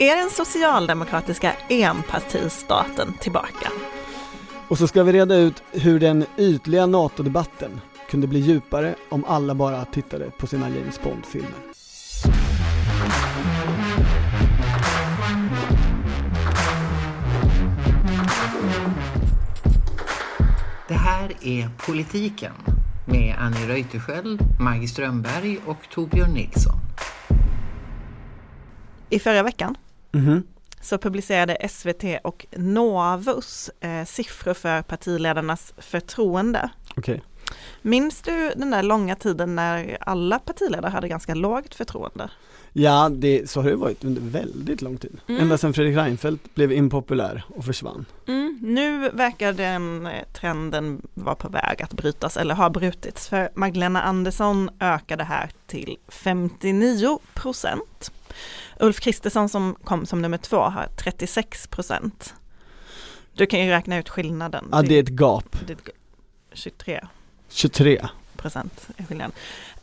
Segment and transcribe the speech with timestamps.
[0.00, 3.70] Är den socialdemokratiska enpartistaten tillbaka?
[4.68, 7.80] Och så ska vi reda ut hur den ytliga NATO-debatten
[8.10, 11.50] kunde bli djupare om alla bara tittade på sina James Bond-filmer.
[20.88, 22.52] Det här är Politiken
[23.06, 26.76] med Annie Reuterskiöld, Maggie Strömberg och Torbjörn Nilsson.
[29.10, 29.76] I förra veckan
[30.12, 30.42] Mhm.
[30.80, 36.70] så publicerade SVT och Novus eh, siffror för partiledarnas förtroende.
[36.96, 37.22] Okej.
[37.82, 42.30] Minns du den där långa tiden när alla partiledare hade ganska lågt förtroende?
[42.72, 45.20] Ja, det, så har det varit under väldigt lång tid.
[45.26, 45.40] Mm.
[45.42, 48.04] Ända sedan Fredrik Reinfeldt blev impopulär och försvann.
[48.26, 53.48] Mm, nu verkar den eh, trenden vara på väg att brytas eller har brutits för
[53.54, 58.12] Magdalena Andersson ökade här till 59 procent.
[58.80, 62.34] Ulf Kristersson som kom som nummer två har 36 procent.
[63.32, 64.68] Du kan ju räkna ut skillnaden.
[64.72, 65.56] Ja, det är ett gap.
[65.66, 65.78] det är
[66.52, 67.06] 23
[67.48, 69.32] 23 procent är skillnaden.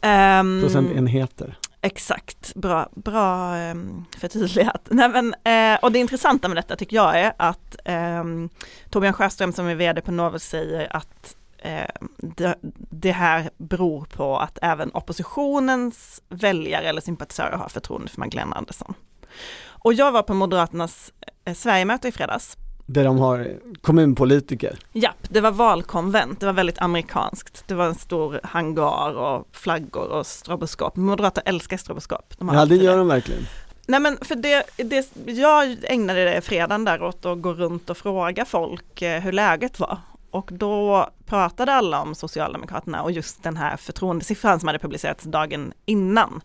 [0.02, 1.58] Ehm, procentenheter.
[1.81, 4.81] Exakt, bra, bra um, förtydligat.
[4.89, 8.50] Nej, men, eh, och det intressanta med detta tycker jag är att um,
[8.89, 11.36] Torbjörn Sjöström som är vd på Novus säger att
[12.17, 12.55] det,
[12.89, 18.94] det här beror på att även oppositionens väljare eller sympatisörer har förtroende för Magdalena Andersson.
[19.67, 21.13] Och jag var på Moderaternas
[21.45, 22.57] eh, Sverigemöte i fredags.
[22.88, 24.77] Där de har kommunpolitiker.
[24.94, 27.63] Japp, det var valkonvent, det var väldigt amerikanskt.
[27.67, 30.95] Det var en stor hangar och flaggor och stroboskop.
[30.95, 32.33] Moderater älskar stroboskop.
[32.38, 33.41] De Ja, det gör de verkligen.
[33.88, 37.97] Nej men för det, det, jag ägnade det fredagen där åt att gå runt och
[37.97, 39.97] fråga folk eh, hur läget var.
[40.36, 45.73] Och då pratade alla om Socialdemokraterna och just den här förtroendesiffran som hade publicerats dagen
[45.86, 46.41] innan.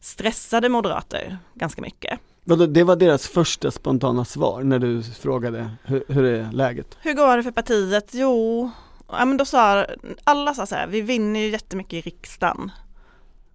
[0.00, 2.20] Stressade moderater ganska mycket.
[2.68, 6.98] Det var deras första spontana svar när du frågade hur, hur är läget?
[7.00, 8.10] Hur går det för partiet?
[8.12, 8.70] Jo,
[9.08, 9.86] ja men då sa
[10.24, 12.70] alla sa så här, vi vinner ju jättemycket i riksdagen.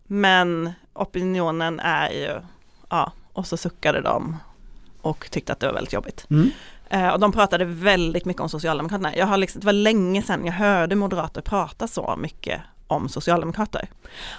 [0.03, 2.42] Men opinionen är ju,
[2.90, 4.38] ja, och så suckade de
[5.02, 6.25] och tyckte att det var väldigt jobbigt.
[6.30, 6.52] Mm.
[6.90, 9.16] Eh, och de pratade väldigt mycket om Socialdemokraterna.
[9.16, 13.90] Jag har liksom, det var länge sedan jag hörde moderater prata så mycket om Socialdemokrater.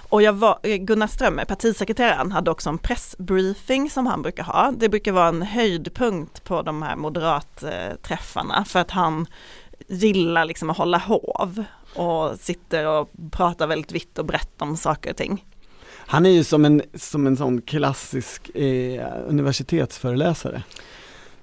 [0.09, 4.73] Och jag var, eh, Gunnar Strömmer, partisekreteraren, hade också en pressbriefing som han brukar ha.
[4.77, 9.27] Det brukar vara en höjdpunkt på de här moderatträffarna för att han
[9.87, 11.63] gillar liksom att hålla hov
[11.95, 15.45] och sitter och pratar väldigt vitt och brett om saker och ting.
[16.09, 20.63] Han är ju som en, som en sån klassisk eh, universitetsföreläsare.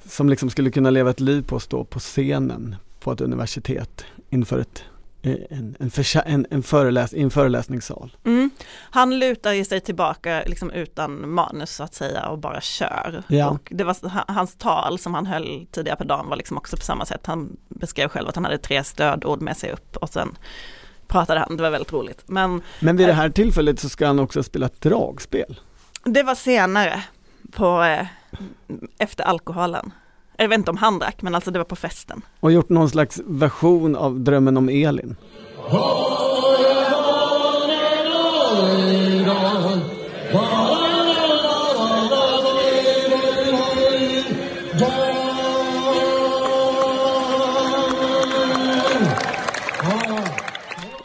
[0.09, 4.05] Som liksom skulle kunna leva ett liv på att stå på scenen på ett universitet
[4.31, 4.83] inför ett,
[5.23, 5.91] eh, en, en,
[6.27, 8.17] en, en, föreläs, en föreläsningssal.
[8.25, 8.51] Mm.
[8.91, 13.23] Han lutar ju sig tillbaka liksom utan manus så att säga och bara kör.
[13.29, 13.49] Ja.
[13.51, 16.77] Och det var, ha- hans tal som han höll tidigare på dagen var liksom också
[16.77, 17.27] på samma sätt.
[17.27, 20.37] Han beskrev själv att han hade tre stödord med sig upp och sen
[21.09, 22.23] pratade han, det var väldigt roligt.
[22.27, 25.61] Men Men vid det här tillfället så ska han också spela ett dragspel.
[26.05, 27.03] det var senare
[27.55, 28.07] på, eh,
[28.99, 29.93] efter alkoholen.
[30.37, 32.23] Jag vet inte om han drack men alltså det var på festen.
[32.41, 35.17] Och gjort någon slags version av Drömmen om Elin.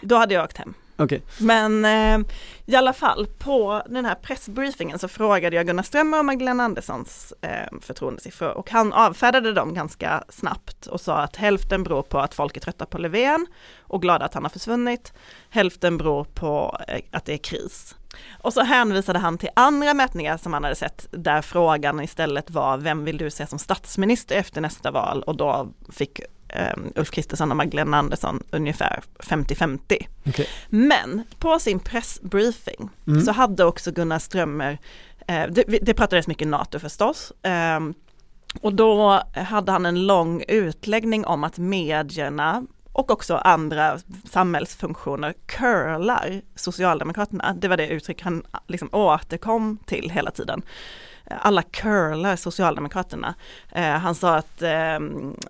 [0.02, 0.74] Då hade jag åkt hem.
[1.00, 1.22] Okay.
[1.38, 2.28] Men eh,
[2.66, 7.34] i alla fall på den här pressbriefingen så frågade jag Gunnar Strömmer och Magdalena Anderssons
[7.42, 12.34] eh, förtroendesiffror och han avfärdade dem ganska snabbt och sa att hälften beror på att
[12.34, 13.48] folk är trötta på Löfven
[13.80, 15.14] och glada att han har försvunnit.
[15.50, 17.96] Hälften beror på eh, att det är kris.
[18.42, 22.78] Och så hänvisade han till andra mätningar som han hade sett där frågan istället var
[22.78, 27.52] vem vill du se som statsminister efter nästa val och då fick eh, Ulf Kristersson
[27.52, 30.08] och Magdalena Andersson ungefär 50-50.
[30.28, 30.48] okej.
[30.70, 33.22] Men på sin pressbriefing Mm.
[33.22, 34.78] så hade också Gunnar Strömmer,
[35.28, 37.80] eh, det, det pratades mycket NATO förstås, eh,
[38.62, 44.00] och då hade han en lång utläggning om att medierna och också andra
[44.32, 47.56] samhällsfunktioner curlar Socialdemokraterna.
[47.60, 50.62] Det var det uttryck han liksom återkom till hela tiden.
[51.30, 53.36] Alla curlar Socialdemokraterna.
[53.72, 55.00] Eh, han sa att eh,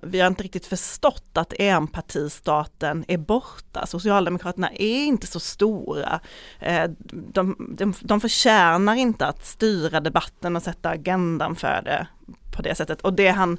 [0.02, 3.86] vi har inte riktigt förstått att enpartistaten är borta.
[3.86, 6.20] Socialdemokraterna är inte så stora.
[6.60, 12.08] Eh, de, de, de förtjänar inte att styra debatten och sätta agendan för det
[12.56, 13.02] på det sättet.
[13.02, 13.58] Och det han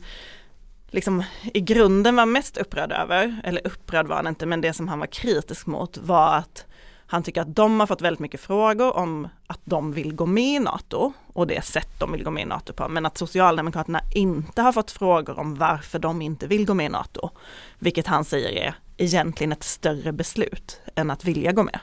[0.91, 1.25] liksom
[1.55, 4.99] i grunden var mest upprörd över, eller upprörd var han inte, men det som han
[4.99, 6.67] var kritisk mot var att
[7.11, 10.45] han tycker att de har fått väldigt mycket frågor om att de vill gå med
[10.45, 14.01] i NATO och det sätt de vill gå med i NATO på, men att Socialdemokraterna
[14.15, 17.31] inte har fått frågor om varför de inte vill gå med i NATO.
[17.79, 21.81] Vilket han säger är egentligen ett större beslut än att vilja gå med.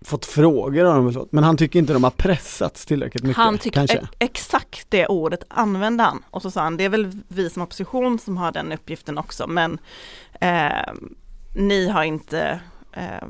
[0.00, 3.36] Fått frågor har de väl fått, men han tycker inte de har pressats tillräckligt mycket.
[3.36, 4.08] Han tycker kanske.
[4.18, 8.18] exakt det ordet använde han och så sa han det är väl vi som opposition
[8.18, 9.78] som har den uppgiften också men
[10.40, 10.92] eh,
[11.54, 12.60] ni har inte
[12.92, 13.28] eh,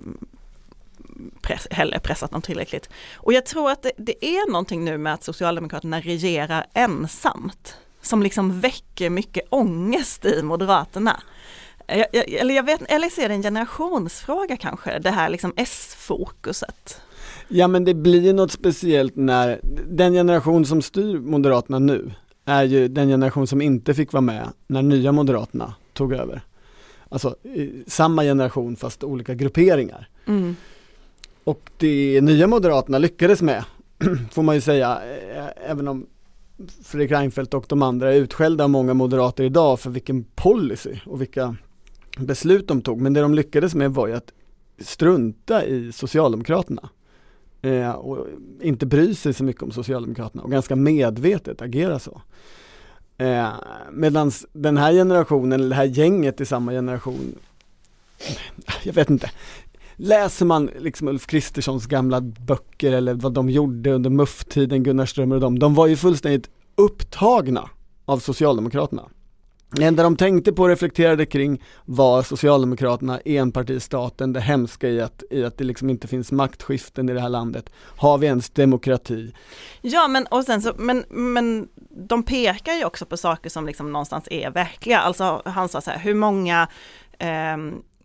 [1.42, 2.88] press, heller pressat dem tillräckligt.
[3.16, 8.22] Och jag tror att det, det är någonting nu med att Socialdemokraterna regerar ensamt som
[8.22, 11.22] liksom väcker mycket ångest i Moderaterna.
[11.86, 15.52] Jag, jag, eller jag vet, eller så är det en generationsfråga kanske, det här liksom
[15.56, 17.00] S-fokuset.
[17.48, 22.12] Ja men det blir något speciellt när den generation som styr Moderaterna nu
[22.44, 26.42] är ju den generation som inte fick vara med när nya Moderaterna tog över.
[27.08, 27.36] Alltså
[27.86, 30.08] samma generation fast olika grupperingar.
[30.26, 30.56] Mm.
[31.44, 33.64] Och det nya Moderaterna lyckades med,
[34.30, 35.00] får man ju säga,
[35.34, 36.06] eh, även om
[36.84, 41.20] Fredrik Reinfeldt och de andra är utskällda av många moderater idag för vilken policy och
[41.20, 41.56] vilka
[42.18, 43.00] beslut de tog.
[43.00, 44.32] Men det de lyckades med var ju att
[44.78, 46.88] strunta i Socialdemokraterna.
[47.62, 48.26] Eh, och
[48.60, 52.22] inte bry sig så mycket om Socialdemokraterna och ganska medvetet agera så.
[53.18, 53.48] Eh,
[53.92, 57.34] Medan den här generationen, eller det här gänget i samma generation,
[58.82, 59.30] jag vet inte,
[59.96, 65.34] läser man liksom Ulf Kristerssons gamla böcker eller vad de gjorde under MUF-tiden, Gunnar Strömmer
[65.34, 67.70] och dem, de var ju fullständigt upptagna
[68.04, 69.08] av Socialdemokraterna.
[69.76, 75.22] Det enda de tänkte på och reflekterade kring var Socialdemokraterna, enpartistaten, det hemska i att,
[75.30, 77.70] i att det liksom inte finns maktskiften i det här landet.
[77.96, 79.34] Har vi ens demokrati?
[79.82, 83.92] Ja men och sen så, men, men de pekar ju också på saker som liksom
[83.92, 84.98] någonstans är verkliga.
[84.98, 86.68] Alltså han sa så här, hur många
[87.18, 87.56] eh,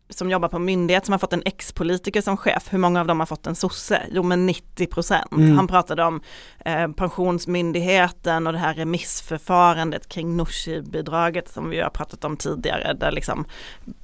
[0.10, 3.20] som jobbar på myndighet som har fått en ex-politiker som chef, hur många av dem
[3.20, 4.02] har fått en sosse?
[4.12, 5.32] Jo men 90 procent.
[5.32, 5.56] Mm.
[5.56, 6.22] Han pratade om
[6.66, 13.12] eh, pensionsmyndigheten och det här remissförfarandet kring Nooshi-bidraget som vi har pratat om tidigare, där
[13.12, 13.46] liksom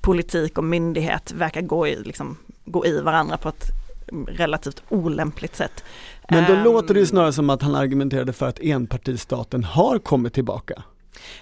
[0.02, 3.72] politik och myndighet verkar gå i, liksom, gå i varandra på ett
[4.28, 5.84] relativt olämpligt sätt.
[6.30, 10.00] Men då Ehm, låter det ju snarare som att han argumenterade för att enpartistaten har
[10.00, 10.84] kommit tillbaka.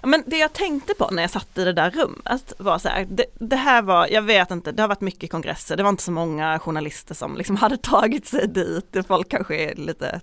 [0.02, 2.90] Ja, men det jag tänkte på när jag satt i det där rummet var så
[2.90, 5.90] här, det, det här var, jag vet inte, det har varit mycket kongresser, det var
[5.90, 10.22] inte så många journalister som liksom hade tagit sig dit, folk kanske är lite,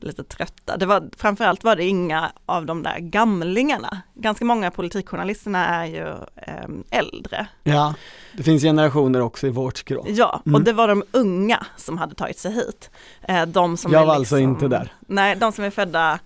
[0.00, 0.76] lite trötta.
[0.76, 4.02] Det var, framförallt var det inga av de där gamlingarna.
[4.14, 7.46] Ganska många politikjournalisterna är ju eh, äldre.
[7.64, 7.94] Ja,
[8.36, 10.04] det finns generationer också i vårt skrå.
[10.08, 10.54] Ja, Mm.
[10.54, 12.90] och det var de unga som hade tagit sig hit.
[13.22, 14.92] Eh, de som Jag var alltså liksom, inte där.
[15.00, 16.18] Nej, de som är födda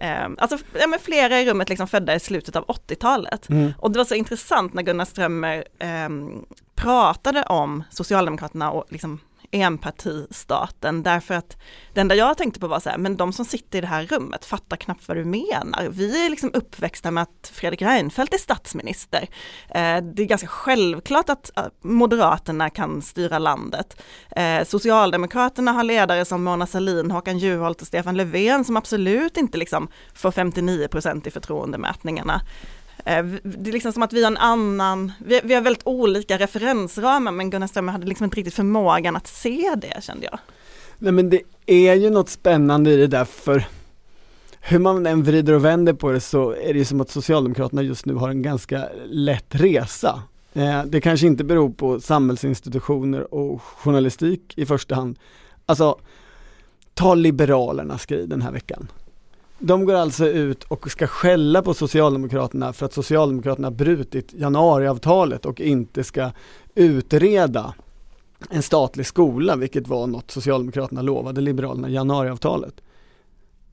[0.00, 3.48] Eh, alltså ja, men flera i rummet liksom födda i slutet av 80-talet.
[3.48, 3.72] Mm.
[3.78, 6.08] Och det var så intressant när Gunnar Strömmer eh,
[6.74, 9.20] pratade om Socialdemokraterna och liksom
[9.50, 11.56] enpartistaten därför att
[11.94, 14.06] det enda jag tänkte på var så här, men de som sitter i det här
[14.06, 15.88] rummet fattar knappt vad du menar.
[15.90, 19.28] Vi är liksom uppväxta med att Fredrik Reinfeldt är statsminister.
[19.68, 24.02] Eh, det är ganska självklart att eh, Moderaterna kan styra landet.
[24.30, 29.58] Eh, Socialdemokraterna har ledare som Mona Sahlin, Håkan Juholt och Stefan Löfven som absolut inte
[29.58, 32.40] liksom får 59 procent i förtroendemätningarna.
[33.04, 36.38] Eh, det är liksom som att vi har en annan, vi, vi har väldigt olika
[36.38, 40.38] referensramar men Gunnar Strömmer hade liksom inte riktigt förmågan att se det kände jag.
[40.98, 43.64] Nej men det är ju något spännande i det där för
[44.60, 47.82] hur man än vrider och vänder på det så är det ju som att Socialdemokraterna
[47.82, 50.22] just nu har en ganska lätt resa.
[50.52, 55.18] Eh, det kanske inte beror på samhällsinstitutioner och journalistik i första hand.
[55.66, 55.98] Alltså,
[56.94, 58.88] ta Liberalernas grej den här veckan.
[59.62, 65.60] De går alltså ut och ska skälla på Socialdemokraterna för att Socialdemokraterna brutit januariavtalet och
[65.60, 66.30] inte ska
[66.74, 67.74] utreda
[68.50, 72.74] en statlig skola, vilket var något Socialdemokraterna lovade Liberalerna i januariavtalet.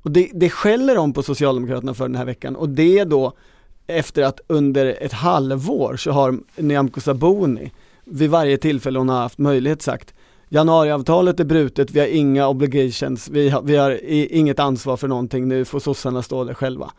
[0.02, 3.34] Och det, det skäller de på Socialdemokraterna för den här veckan och det är då
[3.88, 7.72] efter att under ett halvår så har Nyamko Sabuni
[8.06, 10.14] vid varje tillfälle hon har haft möjlighet sagt
[10.50, 15.48] januariavtalet är brutet, vi har inga obligations, vi har, vi har inget ansvar för någonting,
[15.48, 16.92] nu får sossarna stå där själva.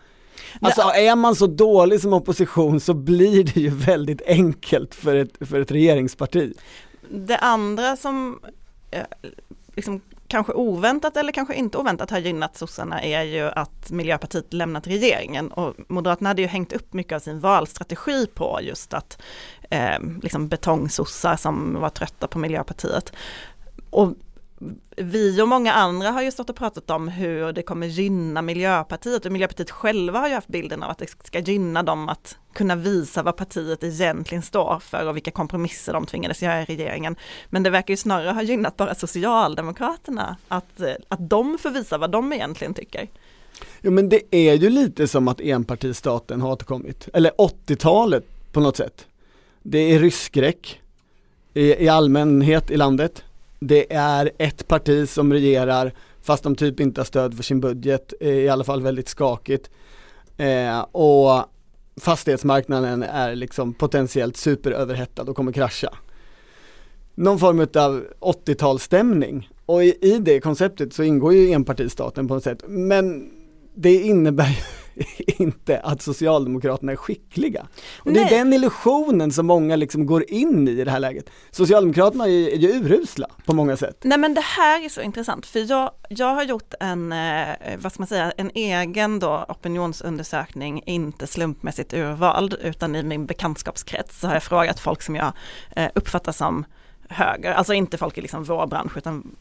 [0.61, 5.49] Alltså är man så dålig som opposition så blir det ju väldigt enkelt för ett,
[5.49, 6.55] för ett regeringsparti.
[7.11, 8.41] Det andra som
[8.91, 9.03] eh,
[9.77, 14.87] liksom kanske oväntat eller kanske inte oväntat har gynnat sossarna är ju att Miljöpartiet lämnat
[14.87, 19.23] regeringen och Moderaterna hade ju hängt upp mycket av sin valstrategi på just att
[19.71, 23.13] eh, liksom betongsossar som var trötta på Miljöpartiet.
[23.91, 24.15] Och
[24.97, 29.27] vi och många andra har ju stått och pratat om hur det kommer gynna Miljöpartiet
[29.27, 32.77] och Miljöpartiet själva har ju haft bilden av att det ska gynna dem att kunna
[32.77, 37.17] visa vad partiet egentligen står för och vilka kompromisser de tvingades göra i regeringen.
[37.51, 41.99] Men det verkar ju snarare ha gynnat bara Socialdemokraterna, att, eh, att de får visa
[41.99, 43.09] vad de egentligen tycker.
[43.81, 48.77] Jo men det är ju lite som att enpartistaten har återkommit, eller 80-talet på något
[48.77, 49.08] sätt.
[49.71, 50.81] Det är rysskräck
[51.55, 53.25] i, i allmänhet i landet.
[53.61, 58.15] Det är ett parti som regerar fast de typ inte har stöd för sin budget,
[58.21, 59.71] eh, i alla fall väldigt skakigt.
[60.37, 61.45] Eh, och
[62.01, 65.95] fastighetsmarknaden är liksom potentiellt superöverhettad och kommer krascha.
[67.15, 72.45] Någon form av 80-talsstämning och i, i det konceptet så ingår ju enpartistaten på något
[72.45, 72.65] sätt.
[72.69, 73.31] Men
[73.75, 74.78] det innebär ju
[75.27, 77.67] inte att Socialdemokraterna är skickliga.
[77.99, 81.31] Och det är den illusionen som många liksom går in i i det här läget.
[81.51, 84.01] Socialdemokraterna är ju, är ju urusla på många sätt.
[84.05, 87.93] Nej men det här är så intressant för jag, jag har gjort en, eh, vad
[87.93, 94.27] ska man säga, en egen då opinionsundersökning, inte slumpmässigt urvald utan i min bekantskapskrets så
[94.27, 95.33] har jag frågat folk som jag
[95.77, 96.65] eh, uppfattar som
[97.09, 99.37] höger, alltså inte folk i liksom vår bransch utan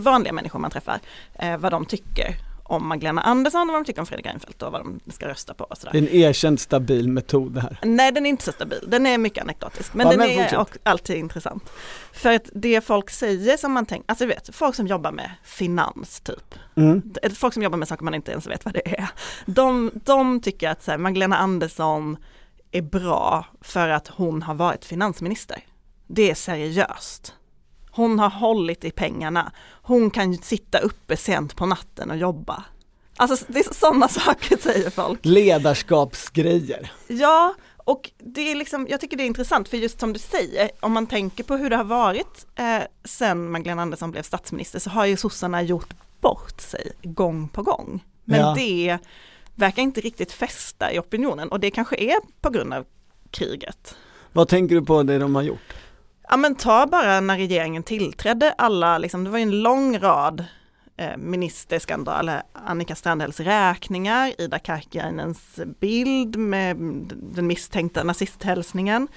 [0.00, 1.00] vanliga människor man träffar,
[1.38, 2.36] eh, vad de tycker
[2.70, 5.54] om Magdalena Andersson och vad de tycker om Fredrik Reinfeldt och vad de ska rösta
[5.54, 5.64] på.
[5.64, 5.92] Och sådär.
[5.92, 7.78] Det är en erkänt stabil metod det här.
[7.82, 10.58] Nej den är inte så stabil, den är mycket anekdotisk men ja, den men är
[10.58, 11.70] och, alltid intressant.
[12.12, 15.30] För att det folk säger som man tänker, alltså du vet, folk som jobbar med
[15.44, 16.54] finans typ.
[16.76, 17.02] Mm.
[17.34, 19.08] Folk som jobbar med saker man inte ens vet vad det är.
[19.46, 22.16] De, de tycker att så här, Magdalena Andersson
[22.72, 25.64] är bra för att hon har varit finansminister.
[26.06, 27.34] Det är seriöst.
[27.90, 29.52] Hon har hållit i pengarna.
[29.82, 32.64] Hon kan sitta uppe sent på natten och jobba.
[33.16, 35.20] Alltså det är sådana saker säger folk.
[35.22, 36.92] Ledarskapsgrejer.
[37.06, 40.70] Ja, och det är liksom, jag tycker det är intressant för just som du säger,
[40.80, 44.90] om man tänker på hur det har varit eh, sen Magdalena Andersson blev statsminister så
[44.90, 48.04] har ju sossarna gjort bort sig gång på gång.
[48.24, 48.54] Men ja.
[48.58, 48.98] det
[49.54, 52.86] verkar inte riktigt fästa i opinionen och det kanske är på grund av
[53.30, 53.96] kriget.
[54.32, 55.74] Vad tänker du på det de har gjort?
[56.30, 60.44] Ja men ta bara när regeringen tillträdde alla, liksom, det var ju en lång rad
[60.96, 66.76] eh, ministerskandaler, Annika Strandhälls räkningar, Ida Karkiainens bild med
[67.34, 69.08] den misstänkta nazisthälsningen.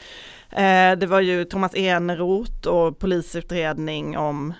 [0.49, 4.53] Eh, det var ju Thomas Eneroth och polisutredning om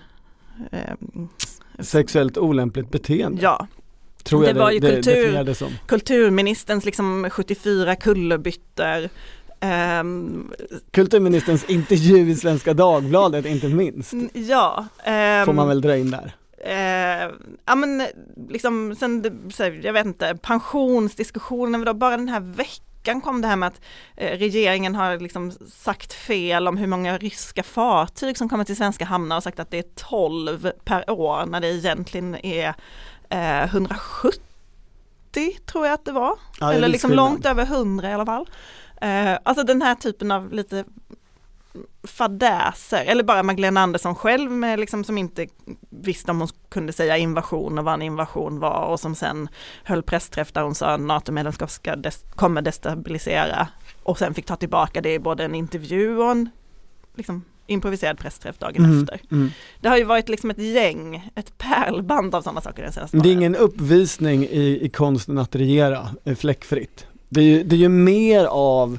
[0.70, 0.94] eh,
[1.78, 3.42] Sexuellt olämpligt beteende.
[3.42, 3.66] Ja.
[4.30, 9.08] Jag det, var ju det, kultur, det kulturministerns liksom 74 kullerbyttor
[9.64, 10.52] Um,
[10.90, 14.12] Kulturministerns intervju i Svenska Dagbladet inte minst.
[14.32, 14.86] Ja.
[15.06, 16.34] Um, Får man väl dra in där.
[16.66, 17.34] Uh,
[17.66, 18.06] ja men
[18.48, 19.42] liksom sen,
[19.82, 23.80] jag vet inte, pensionsdiskussionen, bara den här veckan kom det här med att
[24.16, 29.04] eh, regeringen har liksom sagt fel om hur många ryska fartyg som kommer till svenska
[29.04, 32.74] hamnar och sagt att det är 12 per år när det egentligen är
[33.28, 34.40] eh, 170
[35.66, 36.38] tror jag att det var.
[36.60, 38.48] Ja, Eller liksom långt över 100 i alla fall.
[39.04, 40.84] Eh, alltså den här typen av lite
[42.02, 45.46] fadäser, eller bara Magdalena Andersson själv med liksom som inte
[45.90, 49.48] visste om hon kunde säga invasion och vad en invasion var och som sen
[49.84, 53.68] höll pressträff där hon sa att NATO-medlemskap ska des kommer destabilisera
[54.02, 56.50] och sen fick ta tillbaka det i både en intervju och en
[57.14, 59.20] liksom, improviserad pressträff dagen mm, efter.
[59.30, 59.50] Mm.
[59.80, 63.28] Det har ju varit liksom ett gäng, ett pärlband av sådana saker den senaste Det
[63.28, 67.06] är ingen uppvisning i, i konsten att regera fläckfritt.
[67.34, 68.98] Det är ju, det är ju mer av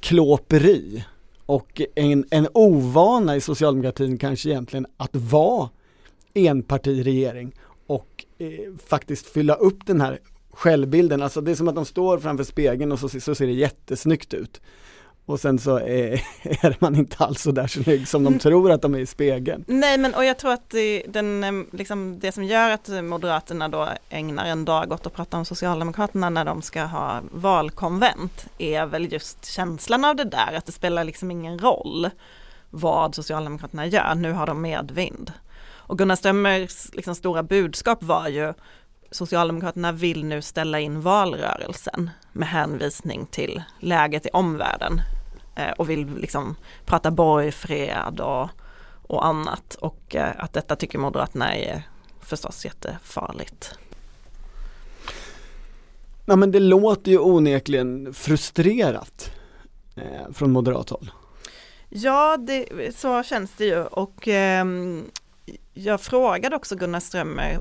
[0.00, 1.04] klåperi
[1.46, 5.68] och en, en ovana i socialdemokratin kanske egentligen att vara
[6.34, 7.52] enpartiregering
[7.86, 8.48] och eh,
[8.86, 10.18] faktiskt fylla upp den här
[10.50, 13.52] självbilden, alltså det är som att de står framför spegeln och så, så ser det
[13.52, 14.60] jättesnyggt ut
[15.26, 18.38] och sen så är, är man inte alls så där snygg som de mm.
[18.38, 19.64] tror att de är i spegeln.
[19.68, 23.88] Nej men och jag tror att det, den, liksom, det som gör att Moderaterna då
[24.10, 29.12] ägnar en dag åt att prata om Socialdemokraterna när de ska ha valkonvent är väl
[29.12, 32.10] just känslan av det där att det spelar liksom ingen roll
[32.70, 35.32] vad Socialdemokraterna gör, nu har de medvind.
[35.88, 38.54] Och Gunnar Strömmers liksom stora budskap var ju
[39.10, 45.00] Socialdemokraterna vill nu ställa in valrörelsen med hänvisning till läget i omvärlden
[45.76, 48.48] och vill liksom prata borgfred och,
[49.02, 51.82] och annat och eh, att detta tycker Moderaterna är
[52.20, 53.78] förstås jättefarligt.
[56.26, 59.30] Ja men det låter ju onekligen frustrerat
[59.96, 61.10] eh, från moderat håll.
[61.88, 64.64] Ja, det, så känns det ju och eh,
[65.74, 67.58] jag frågade också Gunnar Strömmer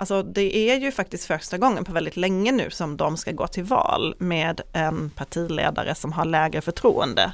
[0.00, 3.46] Alltså det är ju faktiskt första gången på väldigt länge nu som de ska gå
[3.46, 7.32] till val med en partiledare som har lägre förtroende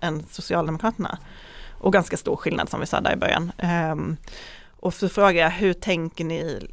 [0.00, 1.18] än Socialdemokraterna.
[1.80, 3.52] Och ganska stor skillnad som vi sa där i början.
[3.58, 4.16] Ehm,
[4.80, 6.66] och så frågar jag, hur tänker ni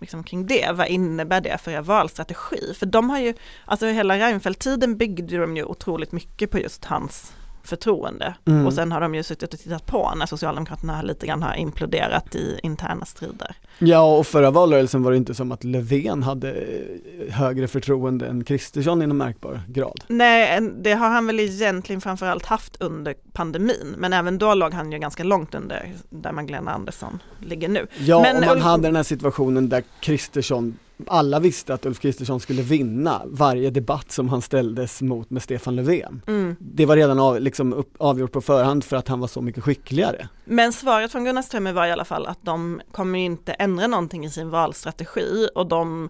[0.00, 0.72] liksom kring det?
[0.72, 2.74] Vad innebär det för er valstrategi?
[2.78, 3.34] För de har ju,
[3.64, 7.32] alltså hela Reinfeldt-tiden byggde de ju otroligt mycket på just hans
[7.64, 8.34] förtroende.
[8.46, 8.66] Mm.
[8.66, 12.34] Och sen har de ju suttit och tittat på när Socialdemokraterna lite grann har imploderat
[12.34, 13.56] i interna strider.
[13.78, 16.64] Ja, och förra valrörelsen var det inte som att Löfven hade
[17.30, 20.04] högre förtroende än Kristersson i någon märkbar grad.
[20.08, 24.92] Nej, det har han väl egentligen framförallt haft under pandemin, men även då låg han
[24.92, 27.86] ju ganska långt under där Magdalena Andersson ligger nu.
[27.98, 30.78] Ja, Men och man hade den här situationen där Kristersson,
[31.08, 35.76] alla visste att Ulf Kristersson skulle vinna varje debatt som han ställdes mot med Stefan
[35.76, 36.22] Löfven.
[36.26, 36.56] Mm.
[36.58, 39.64] Det var redan av, liksom upp, avgjort på förhand för att han var så mycket
[39.64, 40.28] skickligare.
[40.44, 44.24] Men svaret från Gunnar Strömmer var i alla fall att de kommer inte ändra någonting
[44.24, 46.08] i sin valstrategi och de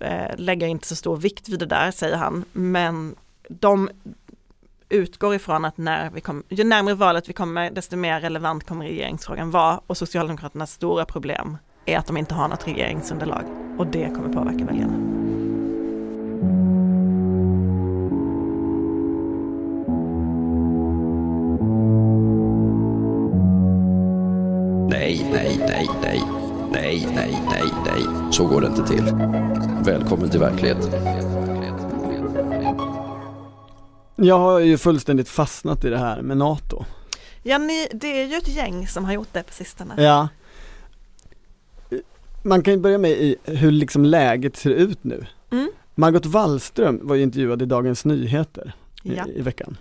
[0.00, 2.44] eh, lägger inte så stor vikt vid det där, säger han.
[2.52, 3.14] Men
[3.48, 3.90] de
[4.88, 8.84] utgår ifrån att när vi kom, ju närmare valet vi kommer, desto mer relevant kommer
[8.84, 14.10] regeringsfrågan vara och Socialdemokraternas stora problem är att de inte har något regeringsunderlag och det
[14.14, 14.92] kommer påverka väljarna.
[24.88, 26.22] Nej, nej, nej, nej.
[26.72, 28.32] Nej, nej, nej, nej.
[28.32, 29.04] Så går det inte till.
[29.84, 30.90] Välkommen till verkligheten.
[34.16, 36.84] Jag har ju fullständigt fastnat i det här med NATO.
[37.42, 40.02] Ja, ni, det är ju ett gäng som har gjort det på sistone.
[40.02, 40.28] Ja.
[42.42, 45.26] Man kan ju börja med i hur liksom läget ser ut nu.
[45.50, 45.70] Mm.
[45.94, 49.76] Margot Wallström var ju intervjuad i Dagens Nyheter i, Ja, i veckan.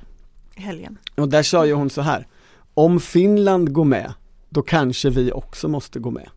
[0.55, 0.97] helgen.
[1.15, 2.27] Och där sa ju hon så här,
[2.73, 4.13] om Finland går med,
[4.49, 6.29] då kanske vi också måste gå med.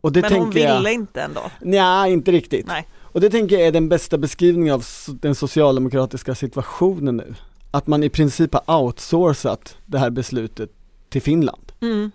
[0.00, 1.40] Och det Men hon ville jag, inte ändå.
[1.62, 2.66] Nja, inte riktigt.
[2.66, 2.86] Nej.
[3.00, 7.34] Och det tänker jag är den bästa beskrivningen av den socialdemokratiska situationen nu.
[7.70, 10.70] Att man i princip har outsourcat det här beslutet
[11.08, 11.72] till Finland.
[11.80, 12.10] Mm.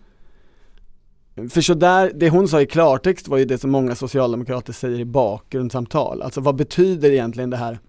[1.35, 4.99] För så där, det hon sa i klartext var ju det som många socialdemokrater säger
[4.99, 6.21] i bakgrundssamtal.
[6.21, 7.79] Alltså vad betyder egentligen det här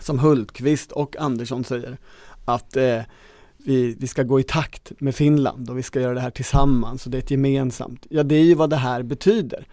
[0.00, 1.98] som Hultqvist och Andersson säger?
[2.44, 3.00] Att eh,
[3.56, 7.04] vi, vi ska gå i takt med Finland och vi ska göra det här tillsammans
[7.04, 8.06] och det är ett gemensamt.
[8.08, 9.66] Ja det är ju vad det här betyder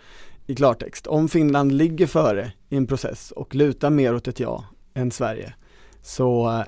[0.46, 1.08] i klartext.
[1.08, 4.64] Om Finland ligger före i en process och lutar mer åt ett ja
[4.94, 5.54] än Sverige
[6.02, 6.64] så eh,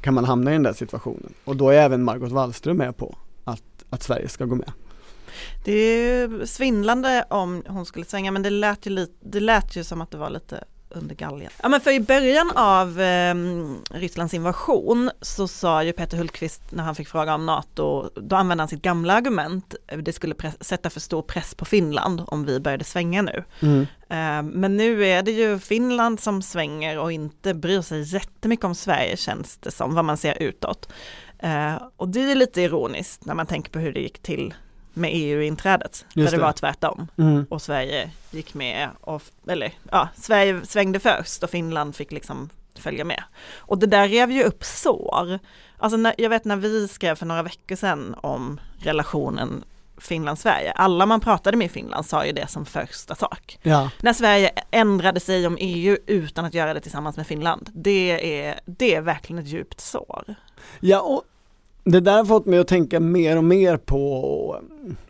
[0.00, 1.32] kan man hamna i den där situationen.
[1.44, 4.72] Och då är även Margot Wallström med på att, att Sverige ska gå med.
[5.64, 9.76] Det är ju svindlande om hon skulle svänga men det lät ju, lite, det lät
[9.76, 10.64] ju som att det var lite
[10.96, 11.50] under galgen.
[11.62, 13.34] Ja men för i början av eh,
[13.90, 18.62] Rysslands invasion så sa ju Peter Hultqvist när han fick fråga om NATO, då använde
[18.62, 22.60] han sitt gamla argument, det skulle press, sätta för stor press på Finland om vi
[22.60, 23.44] började svänga nu.
[23.62, 23.80] Mm.
[24.08, 28.74] Eh, men nu är det ju Finland som svänger och inte bryr sig jättemycket om
[28.74, 30.88] Sverige känns det som, vad man ser utåt.
[31.38, 34.54] Eh, och det är lite ironiskt när man tänker på hur det gick till
[34.96, 36.38] med EU-inträdet, där det.
[36.38, 37.46] var tvärtom Mm.
[37.50, 43.04] och Sverige gick med, och, eller ja, Sverige svängde först och Finland fick liksom följa
[43.04, 43.22] med.
[43.56, 45.38] Och det där rev ju upp sår.
[45.78, 49.64] Alltså när, jag vet när vi skrev för några veckor sedan om relationen
[49.98, 53.58] Finland-Sverige, alla man pratade med i Finland sa ju det som första sak.
[53.62, 53.90] Ja.
[54.00, 58.60] När Sverige ändrade sig om EU utan att göra det tillsammans med Finland, det är,
[58.66, 60.34] det är verkligen ett djupt sår.
[60.80, 61.22] Ja, och
[61.86, 64.60] det där har fått mig att tänka mer och mer på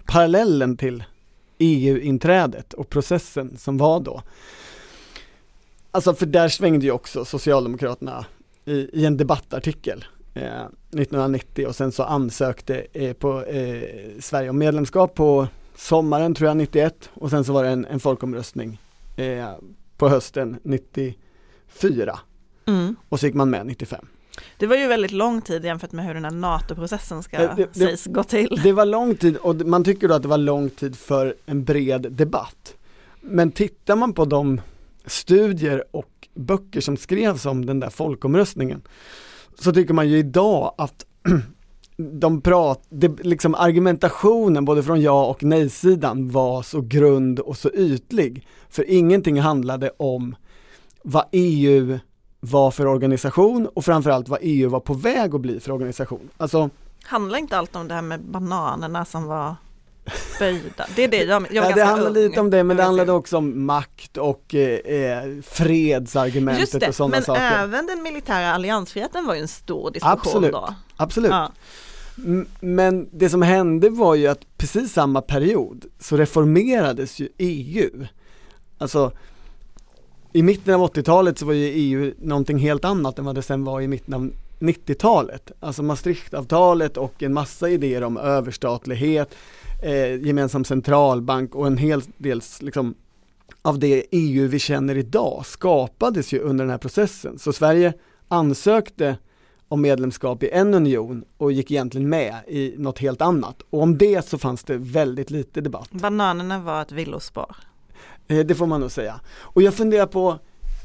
[0.05, 1.05] parallellen till
[1.59, 4.23] EU-inträdet och processen som var då.
[5.91, 8.27] Alltså för där svängde ju också Socialdemokraterna
[8.65, 13.83] i, i en debattartikel eh, 1990 och sen så ansökte eh, på eh,
[14.21, 18.01] Sverige om medlemskap på sommaren tror jag 91 och sen så var det en, en
[18.01, 18.81] folkomröstning
[19.17, 19.51] eh,
[19.97, 22.19] på hösten 94
[22.69, 22.97] Mm.
[23.09, 24.07] och så gick man med 95.
[24.59, 27.69] Det var ju väldigt lång tid jämfört med hur den här NATO-processen ska Eh, det-
[27.73, 28.61] det- sägs gå till.
[28.63, 31.65] Det var lång tid och man tycker då att det var lång tid för en
[31.65, 32.75] bred debatt.
[33.21, 34.61] Men tittar man på de
[35.07, 38.83] studier och böcker som skrevs om den där folkomröstningen
[39.59, 41.07] så tycker man ju idag att
[41.97, 47.71] de prat, det, liksom argumentationen både från ja och nej-sidan var så grund och så
[47.71, 48.47] ytlig.
[48.69, 50.37] För ingenting handlade om
[51.03, 51.99] vad EU
[52.51, 56.31] var för organisation och framförallt vad EU var på väg att bli för organisation.
[56.37, 56.71] Alltså
[57.05, 59.57] Handlar inte allt om det här med bananerna som var
[60.39, 60.87] böjda?
[60.97, 62.13] Det är det jag, jag var ja, det ung.
[62.13, 66.95] lite om det, men det handlade också om makt och eh, eh, fredsargumentet det, och
[66.95, 67.43] sådana men saker.
[67.43, 70.53] även den militära alliansfriheten var ju en stor diskussion Absolut.
[70.53, 70.75] då.
[70.97, 71.31] Absolut.
[71.31, 71.53] Ja.
[72.61, 78.07] Men det som hände var ju att precis samma period så reformerades ju EU.
[78.79, 79.13] Alltså
[80.37, 83.65] i mitten av 80-talet så var ju EU någonting helt annat än vad det sen
[83.65, 85.53] var i mitten av 90-talet.
[85.61, 89.35] Alltså Maastrichtavtalet och en massa idéer om överstatlighet,
[89.83, 92.95] eh, gemensam centralbank och en hel del liksom,
[93.63, 97.39] av det EU vi känner idag skapades ju under den här processen.
[97.39, 97.93] Så Sverige
[98.29, 99.17] ansökte
[99.69, 103.63] om medlemskap i en union och gick egentligen med i något helt annat.
[103.71, 105.91] Och om det så fanns det väldigt lite debatt.
[105.91, 107.57] Bananerna var ett villospår.
[108.29, 109.21] Eh, det får man nog säga.
[109.39, 110.39] Och jag funderar på,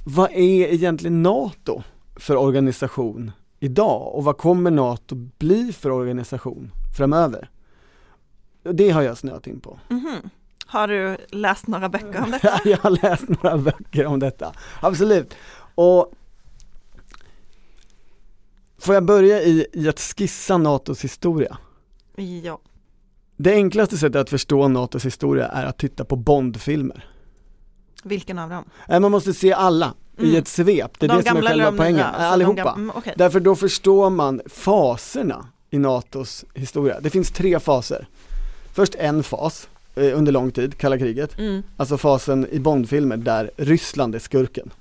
[0.05, 1.83] vad är egentligen NATO
[2.15, 7.49] för organisation idag och vad kommer NATO bli för organisation framöver?
[8.63, 9.79] Det har jag snöat in på.
[9.89, 10.29] Mhm.
[10.65, 12.59] Har du läst några böcker om detta?
[12.65, 15.33] jag har läst några böcker om detta, absolut.
[15.75, 16.13] Och
[18.81, 21.57] Får jag börja i, i att skissa NATOs historia?
[22.43, 22.59] Ja.
[23.37, 27.05] Det enklaste sättet att förstå NATOs historia är att titta på Bondfilmer.
[28.03, 28.63] Vilken av dem?
[28.89, 30.35] Nej, man måste se alla i Mm.
[30.35, 31.99] ett svep, det är de det som är själva de poängen?
[32.05, 32.61] Alltså, de allihopa.
[32.63, 33.13] gam- mm, okej.
[33.17, 36.99] Därför då förstår man faserna i NATOs historia.
[36.99, 38.07] Det finns tre faser.
[38.73, 41.39] Först en fas eh, under lång tid, kalla kriget.
[41.39, 41.63] Mm.
[41.77, 44.71] Alltså fasen i Bondfilmer där Ryssland är skurken.